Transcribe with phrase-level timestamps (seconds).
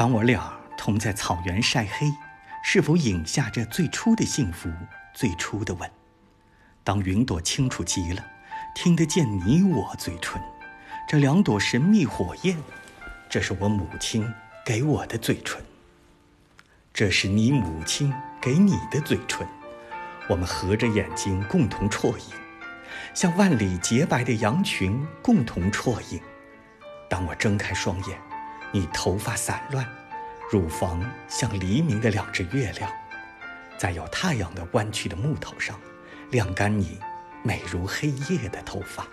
[0.00, 2.10] 当我俩同在草原晒黑，
[2.62, 4.70] 是否饮下这最初的幸福、
[5.12, 5.90] 最初的吻？
[6.82, 8.26] 当云朵清楚极了，
[8.74, 10.40] 听得见你我嘴唇，
[11.06, 12.56] 这两朵神秘火焰，
[13.28, 14.26] 这是我母亲
[14.64, 15.62] 给我的嘴唇，
[16.94, 18.10] 这是你母亲
[18.40, 19.46] 给你的嘴唇，
[20.30, 22.24] 我们合着眼睛共同啜饮，
[23.12, 26.18] 像万里洁白的羊群共同啜饮。
[27.06, 28.18] 当我睁开双眼，
[28.72, 29.86] 你头发散乱，
[30.50, 32.90] 乳房像黎明的两只月亮，
[33.76, 35.78] 在有太阳的弯曲的木头上。
[36.30, 37.00] 晾干你
[37.42, 39.04] 美如黑夜的头发。